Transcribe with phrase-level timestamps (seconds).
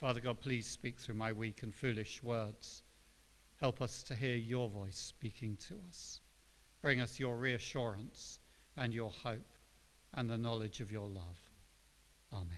[0.00, 2.84] Father God, please speak through my weak and foolish words.
[3.60, 6.22] Help us to hear your voice speaking to us.
[6.80, 8.38] Bring us your reassurance
[8.78, 9.52] and your hope
[10.14, 11.38] and the knowledge of your love.
[12.32, 12.48] Amen.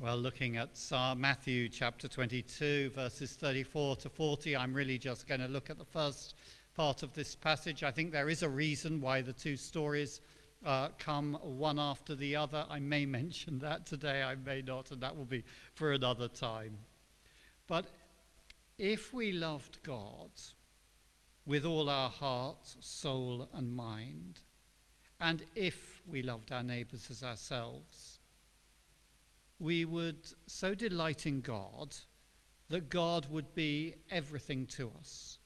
[0.00, 0.80] Well, looking at
[1.18, 5.84] Matthew chapter 22, verses 34 to 40, I'm really just going to look at the
[5.84, 6.36] first
[6.74, 7.82] part of this passage.
[7.82, 10.22] I think there is a reason why the two stories
[10.64, 12.64] uh, come one after the other.
[12.68, 15.44] I may mention that today, I may not, and that will be
[15.74, 16.78] for another time.
[17.66, 17.86] But
[18.78, 20.30] if we loved God
[21.46, 24.40] with all our heart, soul, and mind,
[25.20, 28.18] and if we loved our neighbours as ourselves,
[29.58, 31.94] we would so delight in God
[32.68, 35.38] that God would be everything to us,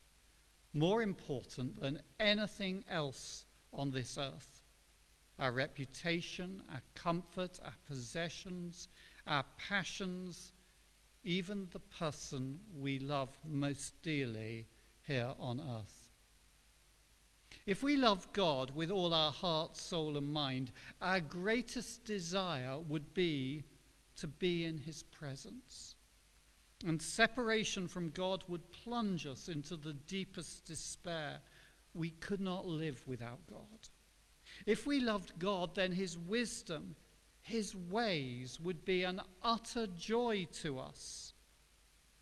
[0.73, 4.56] more important than anything else on this earth
[5.39, 8.89] our reputation, our comfort, our possessions,
[9.27, 10.53] our passions,
[11.25, 14.67] even the person we love most dearly
[15.07, 16.07] here on earth.
[17.67, 20.71] If we love God with all our heart, soul, and mind,
[21.03, 23.65] our greatest desire would be
[24.19, 25.97] to be in His presence.
[26.87, 31.41] And separation from God would plunge us into the deepest despair.
[31.95, 33.89] We could not live without God.
[34.67, 36.97] If we loved God, then his wisdom,
[37.41, 41.33] his ways would be an utter joy to us.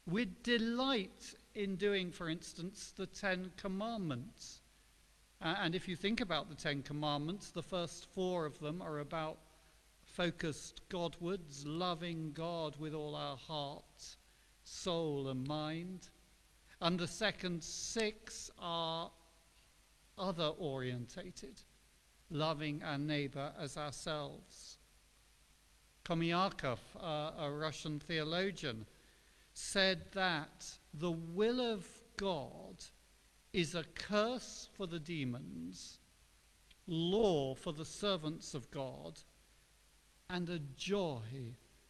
[0.06, 4.60] We'd delight in doing, for instance, the Ten Commandments.
[5.40, 8.98] Uh, and if you think about the Ten Commandments, the first four of them are
[8.98, 9.38] about
[10.04, 14.16] focused Godwards, loving God with all our heart,
[14.64, 16.10] soul, and mind.
[16.82, 19.10] And the second six are
[20.18, 21.62] other orientated
[22.34, 24.76] loving our neighbor as ourselves.
[26.04, 28.84] Khomyakov, uh, a Russian theologian,
[29.54, 31.86] said that the will of
[32.16, 32.84] God
[33.52, 35.98] is a curse for the demons,
[36.86, 39.20] law for the servants of God,
[40.28, 41.20] and a joy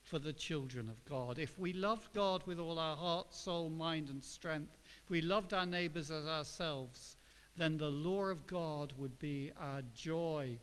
[0.03, 1.38] for the children of God.
[1.38, 5.54] If we loved God with all our heart, soul, mind, and strength, if we loved
[5.54, 7.13] our neighbors as ourselves,
[7.56, 10.59] then the law of God would be our joy.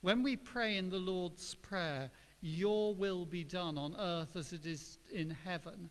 [0.00, 2.10] When we pray in the Lord's Prayer,
[2.40, 5.90] Your will be done on earth as it is in heaven,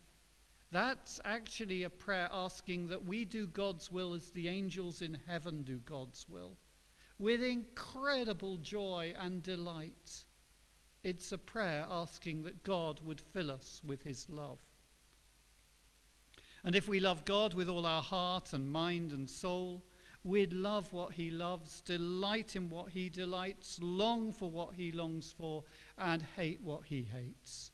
[0.70, 5.62] that's actually a prayer asking that we do God's will as the angels in heaven
[5.62, 6.56] do God's will,
[7.18, 10.24] with incredible joy and delight.
[11.04, 14.58] It's a prayer asking that God would fill us with his love.
[16.64, 19.82] And if we love God with all our heart and mind and soul,
[20.24, 25.32] We'd love what he loves, delight in what he delights, long for what he longs
[25.32, 25.64] for,
[25.96, 27.70] and hate what he hates.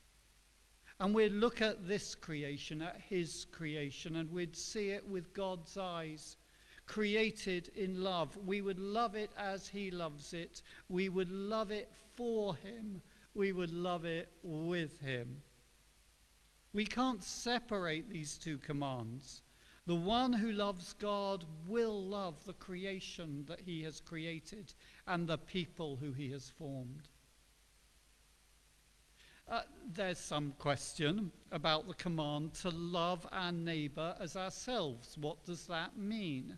[0.99, 5.75] And we'd look at this creation, at his creation, and we'd see it with God's
[5.75, 6.37] eyes,
[6.85, 8.37] created in love.
[8.45, 10.61] We would love it as he loves it.
[10.87, 13.01] We would love it for him.
[13.33, 15.41] We would love it with him.
[16.71, 19.41] We can't separate these two commands.
[19.87, 24.73] The one who loves God will love the creation that he has created
[25.05, 27.07] and the people who he has formed.
[29.47, 29.61] Uh,
[29.93, 35.15] there's some question about the command to love our neighbor as ourselves.
[35.19, 36.57] What does that mean?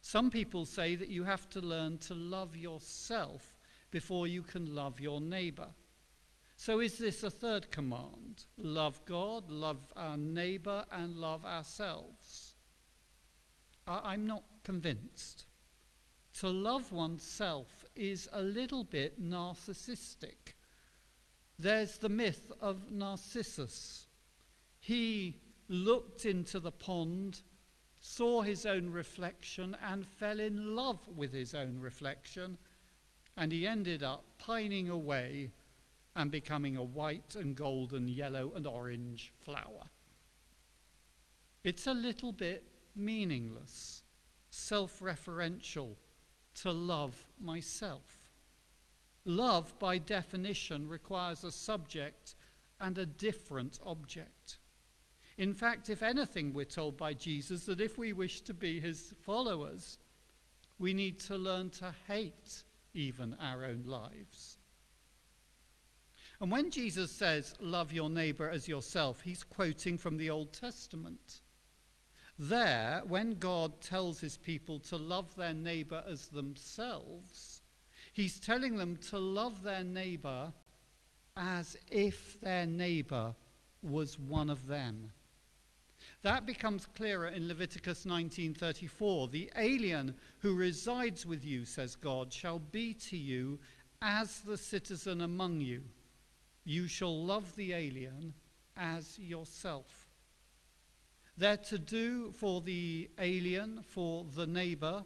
[0.00, 3.58] Some people say that you have to learn to love yourself
[3.90, 5.68] before you can love your neighbor.
[6.56, 8.44] So, is this a third command?
[8.56, 12.53] Love God, love our neighbor, and love ourselves.
[13.86, 15.46] I'm not convinced.
[16.40, 20.54] To love oneself is a little bit narcissistic.
[21.58, 24.06] There's the myth of Narcissus.
[24.80, 27.40] He looked into the pond,
[28.00, 32.58] saw his own reflection, and fell in love with his own reflection,
[33.36, 35.52] and he ended up pining away
[36.16, 39.88] and becoming a white and golden, yellow and orange flower.
[41.62, 44.02] It's a little bit meaningless,
[44.50, 45.96] self referential
[46.62, 48.30] to love myself.
[49.24, 52.34] Love, by definition, requires a subject
[52.80, 54.58] and a different object.
[55.38, 59.14] In fact, if anything, we're told by Jesus that if we wish to be his
[59.24, 59.98] followers,
[60.78, 62.62] we need to learn to hate
[62.92, 64.58] even our own lives.
[66.40, 71.40] And when Jesus says, Love your neighbor as yourself, he's quoting from the Old Testament.
[72.38, 77.62] There, when God tells his people to love their neighbor as themselves,
[78.14, 80.52] He's telling them to love their neighbor
[81.36, 83.34] as if their neighbor
[83.82, 85.10] was one of them.
[86.22, 89.28] That becomes clearer in Leviticus 19:34.
[89.28, 93.58] The alien who resides with you, says God, shall be to you
[94.00, 95.82] as the citizen among you.
[96.64, 98.34] You shall love the alien
[98.76, 100.03] as yourself.
[101.36, 105.04] They're to do for the alien, for the neighbor,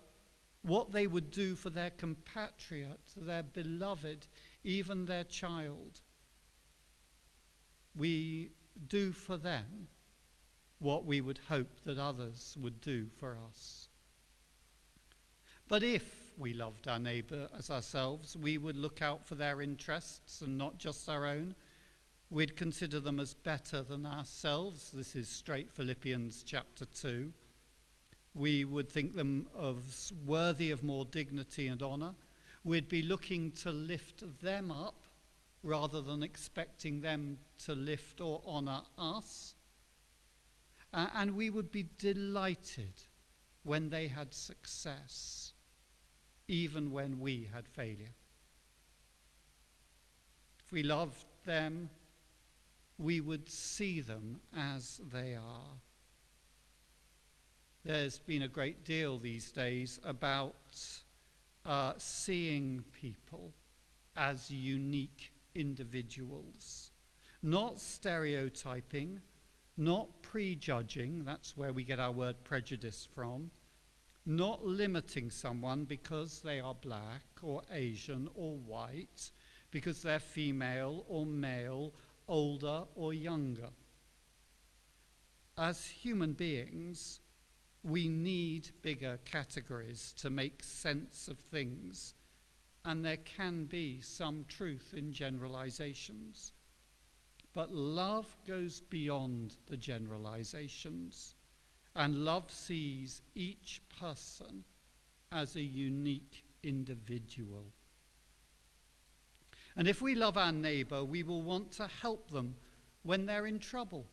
[0.63, 4.27] what they would do for their compatriot, their beloved,
[4.65, 6.01] even their child.
[7.97, 8.51] We
[8.87, 9.89] do for them
[10.79, 13.89] what we would hope that others would do for us.
[15.67, 20.41] But if we loved our neighbour as ourselves, we would look out for their interests
[20.41, 21.55] and not just our own.
[22.31, 24.91] We'd consider them as better than ourselves.
[24.93, 27.33] This is straight Philippians chapter 2.
[28.35, 32.15] We would think them as worthy of more dignity and honour.
[32.65, 35.07] We'd be looking to lift them up
[35.63, 39.55] rather than expecting them to lift or honour us.
[40.93, 42.93] Uh, and we would be delighted
[43.63, 45.55] when they had success,
[46.47, 48.15] even when we had failure.
[50.67, 51.89] If we loved them,
[52.99, 55.79] we would see them as they are.
[57.85, 60.55] There's been a great deal these days about
[61.65, 63.53] uh, seeing people
[64.17, 66.91] as unique individuals,
[67.43, 69.21] not stereotyping,
[69.77, 73.51] not prejudging, that's where we get our word prejudice from,
[74.27, 79.31] not limiting someone because they are black or Asian or white,
[79.71, 81.93] because they're female or male,
[82.29, 83.71] older or younger.
[85.57, 87.21] As human beings,
[87.83, 92.15] we need bigger categories to make sense of things,
[92.85, 96.53] and there can be some truth in generalizations.
[97.55, 101.35] But love goes beyond the generalizations,
[101.97, 104.65] and love sees each person
[105.33, 107.65] as a unique individual.
[109.79, 112.57] And if we love our neighbor, we will want to help them
[113.05, 114.07] when they're in trouble.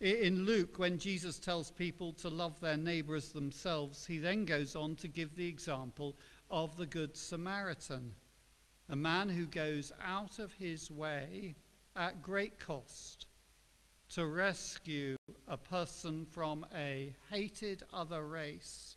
[0.00, 4.74] In Luke, when Jesus tells people to love their neighbor as themselves, he then goes
[4.74, 6.16] on to give the example
[6.50, 8.12] of the Good Samaritan,
[8.88, 11.54] a man who goes out of his way
[11.94, 13.26] at great cost
[14.08, 15.14] to rescue
[15.46, 18.96] a person from a hated other race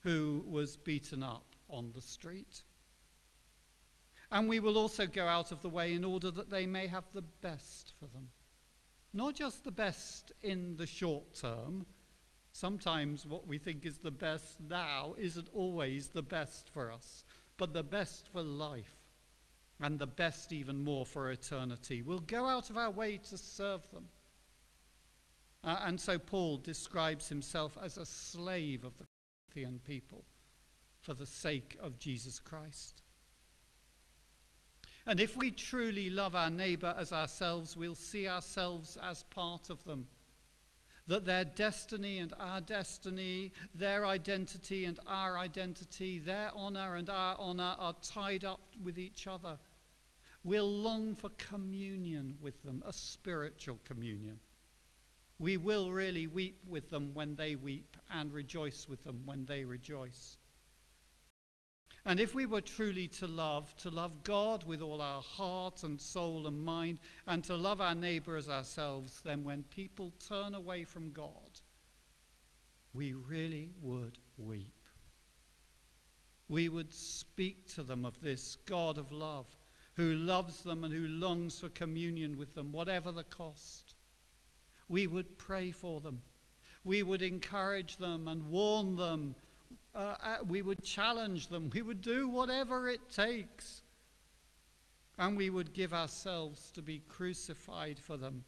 [0.00, 2.64] who was beaten up on the street.
[4.32, 7.04] And we will also go out of the way in order that they may have
[7.12, 8.28] the best for them.
[9.12, 11.84] Not just the best in the short term.
[12.52, 17.24] Sometimes what we think is the best now isn't always the best for us,
[17.58, 18.96] but the best for life
[19.80, 22.00] and the best even more for eternity.
[22.00, 24.08] We'll go out of our way to serve them.
[25.62, 29.04] Uh, and so Paul describes himself as a slave of the
[29.52, 30.24] Corinthian people
[31.02, 33.02] for the sake of Jesus Christ.
[35.06, 39.82] And if we truly love our neighbor as ourselves, we'll see ourselves as part of
[39.84, 40.06] them.
[41.08, 47.34] That their destiny and our destiny, their identity and our identity, their honor and our
[47.38, 49.58] honor are tied up with each other.
[50.44, 54.38] We'll long for communion with them, a spiritual communion.
[55.40, 59.64] We will really weep with them when they weep and rejoice with them when they
[59.64, 60.36] rejoice.
[62.04, 66.00] And if we were truly to love, to love God with all our heart and
[66.00, 70.84] soul and mind, and to love our neighbor as ourselves, then when people turn away
[70.84, 71.60] from God,
[72.92, 74.74] we really would weep.
[76.48, 79.46] We would speak to them of this God of love
[79.94, 83.94] who loves them and who longs for communion with them, whatever the cost.
[84.88, 86.22] We would pray for them.
[86.84, 89.34] We would encourage them and warn them.
[89.94, 91.70] Uh, uh, we would challenge them.
[91.72, 93.82] We would do whatever it takes.
[95.18, 98.44] And we would give ourselves to be crucified for them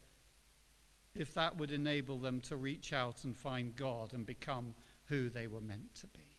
[1.14, 4.74] if that would enable them to reach out and find God and become
[5.04, 6.36] who they were meant to be.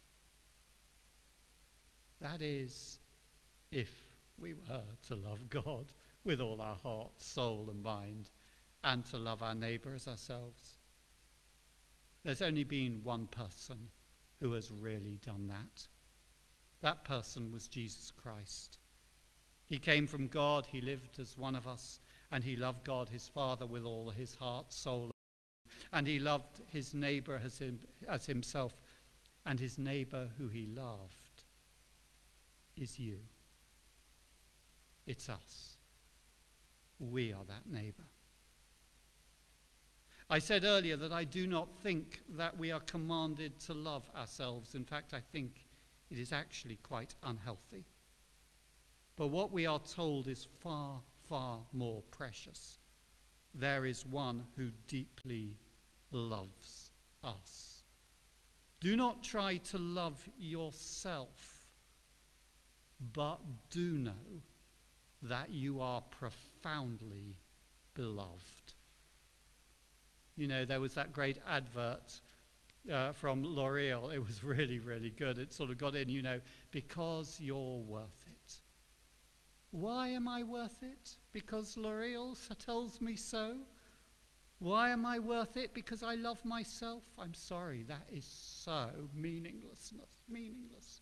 [2.19, 2.99] That is,
[3.71, 3.91] if
[4.39, 5.91] we were to love God
[6.23, 8.29] with all our heart, soul, and mind,
[8.83, 10.77] and to love our neighbor as ourselves.
[12.23, 13.77] There's only been one person
[14.41, 15.87] who has really done that.
[16.81, 18.77] That person was Jesus Christ.
[19.67, 21.99] He came from God, he lived as one of us,
[22.31, 25.09] and he loved God, his Father, with all his heart, soul,
[25.91, 28.73] and he loved his neighbor as, him, as himself,
[29.45, 31.43] and his neighbor who he loved
[32.75, 33.19] is you.
[35.07, 35.77] It's us.
[36.99, 38.03] We are that neighbor.
[40.29, 44.73] I said earlier that I do not think that we are commanded to love ourselves.
[44.73, 45.65] In fact, I think
[46.09, 47.85] it is actually quite unhealthy.
[49.17, 52.79] But what we are told is far, far more precious.
[53.53, 55.55] There is one who deeply
[56.11, 56.89] loves
[57.23, 57.83] us.
[58.81, 61.69] Do not try to love yourself,
[63.13, 63.39] but
[63.69, 64.41] do know
[65.21, 67.37] that you are profoundly
[67.93, 68.74] beloved.
[70.37, 72.19] You know, there was that great advert
[72.91, 74.13] uh, from L'Oreal.
[74.13, 75.37] It was really, really good.
[75.37, 78.59] It sort of got in, you know, because you're worth it.
[79.71, 81.17] Why am I worth it?
[81.33, 83.57] Because L'Oreal tells me so?
[84.59, 85.73] Why am I worth it?
[85.73, 87.03] Because I love myself?
[87.19, 91.01] I'm sorry, that is so meaninglessness, meaningless.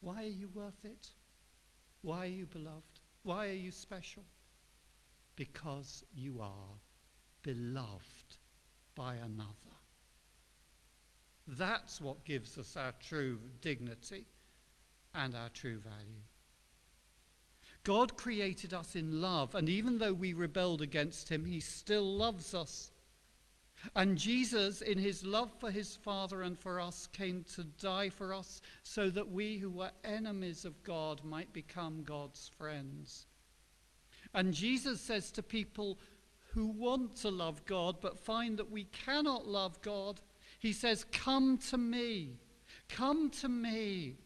[0.00, 1.08] Why are you worth it?
[2.02, 3.00] Why are you beloved?
[3.22, 4.24] Why are you special?
[5.36, 6.80] Because you are
[7.46, 8.36] beloved
[8.96, 9.52] by another.
[11.46, 14.24] That's what gives us our true dignity
[15.14, 16.24] and our true value.
[17.84, 22.52] God created us in love, and even though we rebelled against him, he still loves
[22.52, 22.90] us.
[23.94, 28.34] And Jesus, in his love for his Father and for us, came to die for
[28.34, 33.26] us so that we who were enemies of God might become God's friends.
[34.34, 35.98] And Jesus says to people
[36.56, 40.22] who want to love God but find that we cannot love God,
[40.58, 42.38] he says, Come to me.
[42.88, 44.16] Come to me,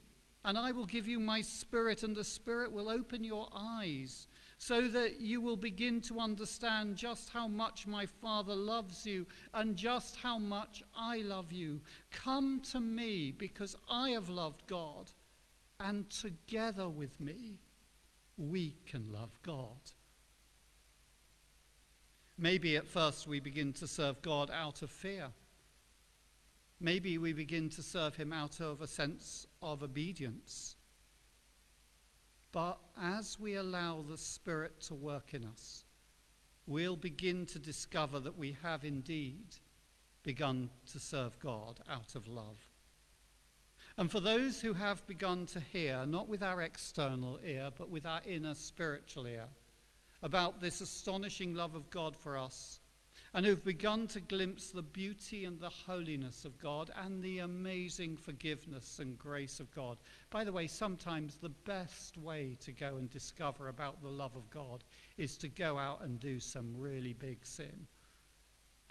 [0.45, 4.87] and I will give you my spirit, and the spirit will open your eyes so
[4.89, 10.17] that you will begin to understand just how much my Father loves you and just
[10.17, 11.81] how much I love you.
[12.13, 15.11] Come to me because I have loved God,
[15.81, 17.59] and together with me,
[18.37, 19.81] we can love God.
[22.43, 25.27] Maybe at first we begin to serve God out of fear.
[26.81, 30.77] Maybe we begin to serve Him out of a sense of obedience.
[32.51, 35.85] But as we allow the Spirit to work in us,
[36.67, 39.57] we'll begin to discover that we have indeed
[40.23, 42.67] begun to serve God out of love.
[43.99, 48.07] And for those who have begun to hear, not with our external ear, but with
[48.07, 49.49] our inner spiritual ear,
[50.23, 52.81] about this astonishing love of God for us,
[53.33, 58.17] and who've begun to glimpse the beauty and the holiness of God and the amazing
[58.17, 59.99] forgiveness and grace of God.
[60.31, 64.51] By the way, sometimes the best way to go and discover about the love of
[64.51, 64.83] God
[65.17, 67.87] is to go out and do some really big sin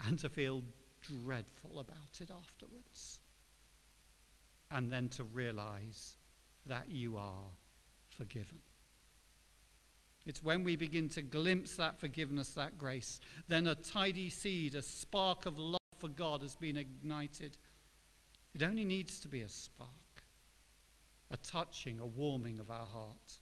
[0.06, 0.62] and to feel
[1.02, 3.18] dreadful about it afterwards.
[4.70, 6.16] And then to realize
[6.64, 7.44] that you are
[8.16, 8.60] forgiven.
[10.26, 14.82] It's when we begin to glimpse that forgiveness, that grace, then a tidy seed, a
[14.82, 17.56] spark of love for God has been ignited.
[18.54, 19.88] It only needs to be a spark,
[21.30, 23.38] a touching, a warming of our heart.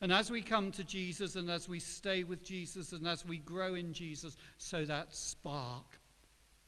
[0.00, 3.38] And as we come to Jesus and as we stay with Jesus and as we
[3.38, 5.98] grow in Jesus, so that spark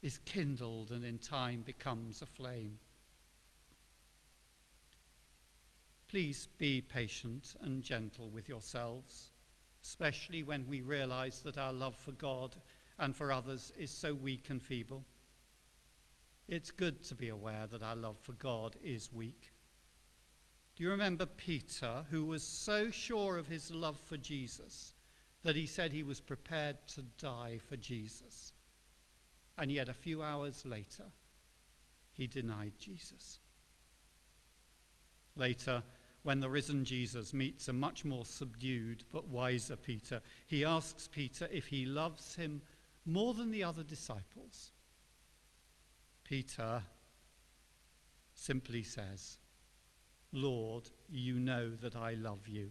[0.03, 2.79] is kindled and in time becomes a flame.
[6.09, 9.31] Please be patient and gentle with yourselves,
[9.85, 12.57] especially when we realize that our love for God
[12.99, 15.05] and for others is so weak and feeble.
[16.49, 19.53] It's good to be aware that our love for God is weak.
[20.77, 24.95] Do you remember Peter, who was so sure of his love for Jesus
[25.43, 28.55] that he said he was prepared to die for Jesus?
[29.59, 31.05] And yet, a few hours later,
[32.13, 33.41] he denied Jesus.
[35.37, 35.83] Later,
[36.23, 41.49] when the risen Jesus meets a much more subdued but wiser Peter, he asks Peter
[41.51, 42.61] if he loves him
[43.07, 44.73] more than the other disciples.
[46.25, 46.83] Peter
[48.35, 49.39] simply says,
[50.33, 52.71] Lord, you know that I love you.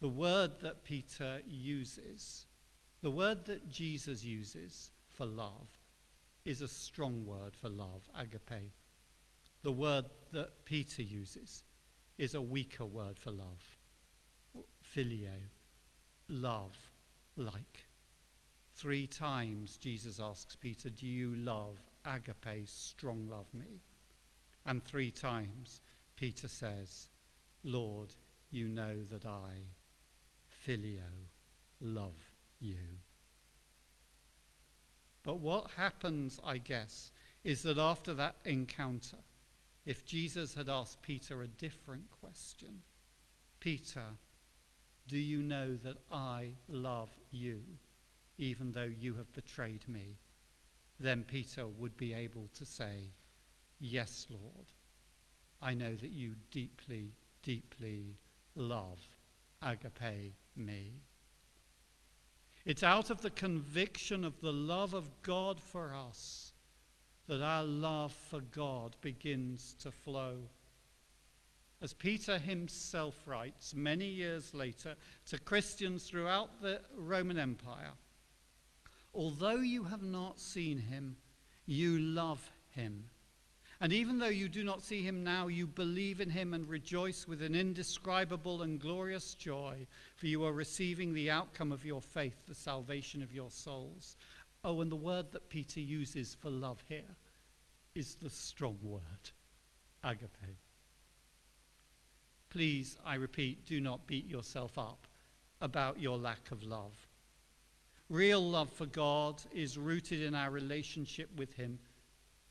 [0.00, 2.46] The word that Peter uses,
[3.02, 5.68] the word that Jesus uses for love,
[6.44, 8.72] is a strong word for love, agape.
[9.62, 11.62] The word that Peter uses
[12.16, 13.78] is a weaker word for love.
[14.94, 15.50] Phileo,
[16.28, 16.76] love,
[17.36, 17.84] like.
[18.74, 23.82] Three times Jesus asks Peter, Do you love, agape, strong love me?
[24.64, 25.82] And three times
[26.16, 27.08] Peter says,
[27.62, 28.14] Lord,
[28.50, 29.50] you know that I,
[30.66, 31.28] Phileo,
[31.80, 32.16] love
[32.58, 32.76] you.
[35.22, 37.10] But what happens, I guess,
[37.44, 39.18] is that after that encounter,
[39.86, 42.82] if Jesus had asked Peter a different question
[43.60, 44.04] Peter,
[45.06, 47.60] do you know that I love you,
[48.38, 50.16] even though you have betrayed me?
[50.98, 53.10] Then Peter would be able to say,
[53.78, 54.66] Yes, Lord,
[55.60, 58.16] I know that you deeply, deeply
[58.54, 59.00] love,
[59.62, 61.00] agape, me.
[62.64, 66.49] It's out of the conviction of the love of God for us
[67.30, 70.38] that our love for God begins to flow.
[71.80, 74.96] As Peter himself writes many years later
[75.26, 77.92] to Christians throughout the Roman Empire,
[79.14, 81.16] although you have not seen him,
[81.66, 83.04] you love him.
[83.80, 87.28] And even though you do not see him now, you believe in him and rejoice
[87.28, 92.48] with an indescribable and glorious joy, for you are receiving the outcome of your faith,
[92.48, 94.16] the salvation of your souls.
[94.64, 97.16] Oh, and the word that Peter uses for love here
[98.00, 99.30] is the strong word,
[100.02, 100.56] agape.
[102.48, 105.06] Please, I repeat, do not beat yourself up
[105.60, 106.94] about your lack of love.
[108.08, 111.78] Real love for God is rooted in our relationship with Him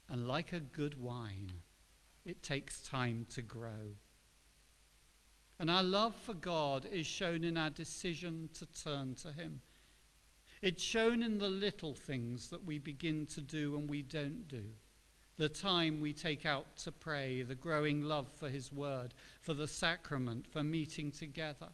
[0.08, 1.52] and like a good wine,
[2.26, 3.96] it takes time to grow.
[5.60, 9.62] And our love for God is shown in our decision to turn to Him.
[10.62, 14.66] It's shown in the little things that we begin to do and we don't do.
[15.40, 19.68] The time we take out to pray, the growing love for His Word, for the
[19.68, 21.70] sacrament, for meeting together,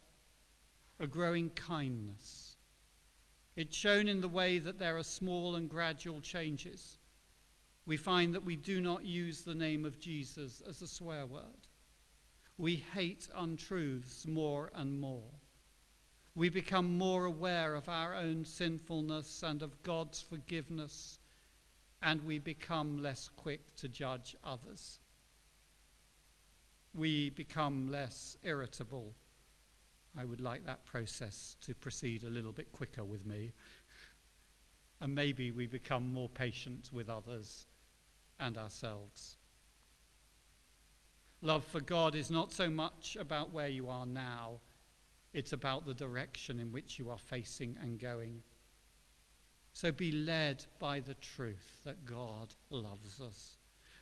[0.98, 2.56] a growing kindness.
[3.56, 6.96] It's shown in the way that there are small and gradual changes
[7.86, 11.68] we find that we do not use the name of Jesus as a swear word.
[12.58, 15.30] We hate untruths more and more.
[16.34, 21.20] We become more aware of our own sinfulness and of God's forgiveness,
[22.06, 25.00] and we become less quick to judge others.
[26.94, 29.12] We become less irritable.
[30.16, 33.52] I would like that process to proceed a little bit quicker with me.
[35.00, 37.66] And maybe we become more patient with others
[38.38, 39.36] and ourselves.
[41.42, 44.60] Love for God is not so much about where you are now,
[45.34, 48.42] it's about the direction in which you are facing and going.
[49.76, 53.58] So be led by the truth that God loves us.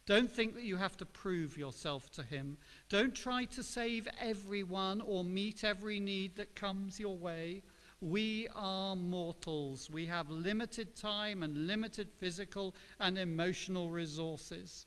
[0.06, 2.58] Don't think that you have to prove yourself to Him.
[2.88, 7.64] Don't try to save everyone or meet every need that comes your way.
[8.00, 9.90] We are mortals.
[9.90, 14.86] We have limited time and limited physical and emotional resources.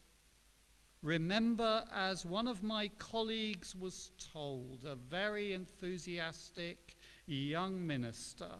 [1.02, 6.96] Remember, as one of my colleagues was told, a very enthusiastic
[7.26, 8.52] young minister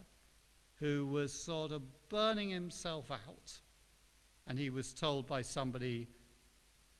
[0.80, 3.60] who was sort of burning himself out,
[4.46, 6.08] and he was told by somebody,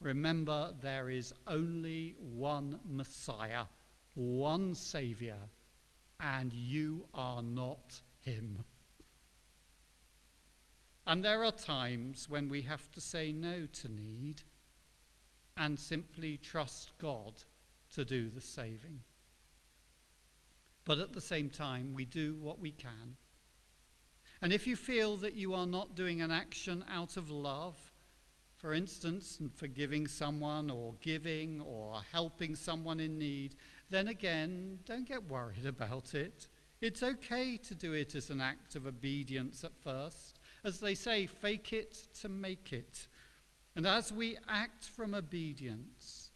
[0.00, 3.64] Remember, there is only one Messiah,
[4.14, 5.38] one Savior
[6.20, 8.64] and you are not him.
[11.06, 14.42] And there are times when we have to say no to need
[15.56, 17.34] and simply trust God
[17.94, 19.00] to do the saving.
[20.84, 23.16] But at the same time, we do what we can.
[24.40, 27.76] And if you feel that you are not doing an action out of love,
[28.56, 33.56] for instance, forgiving someone or giving or helping someone in need,
[33.90, 36.48] then again, don't get worried about it.
[36.80, 40.38] It's okay to do it as an act of obedience at first.
[40.64, 43.06] As they say, fake it to make it.
[43.74, 46.30] And as we act from obedience,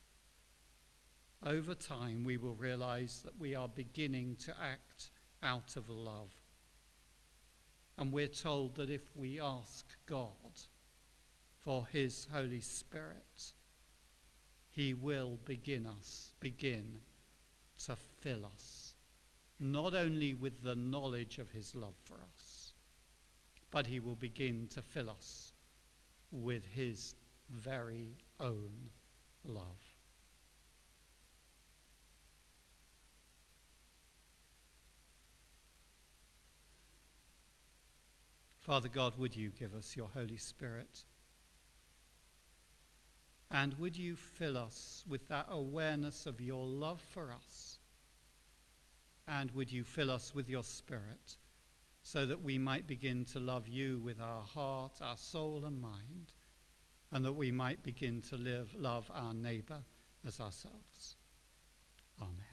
[1.45, 5.11] over time we will realize that we are beginning to act
[5.43, 6.31] out of love.
[8.03, 10.27] And we're told that if we ask God
[11.61, 13.53] for his Holy Spirit,
[14.73, 16.99] he will begin us, begin
[17.87, 18.95] to fill us,
[19.61, 22.73] not only with the knowledge of his love for us,
[23.71, 25.53] but he will begin to fill us
[26.33, 27.15] with his
[27.51, 28.73] very own
[29.45, 29.92] love.
[38.63, 41.05] Father God, would you give us your Holy Spirit?
[43.51, 47.79] And would you fill us with that awareness of your love for us?
[49.27, 51.37] And would you fill us with your Spirit
[52.03, 56.33] so that we might begin to love you with our heart, our soul, and mind,
[57.11, 59.83] and that we might begin to live, love our neighbor
[60.27, 61.17] as ourselves?
[62.21, 62.52] Amen.